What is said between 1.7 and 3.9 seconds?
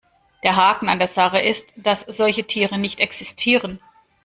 dass solche Tiere nicht existieren.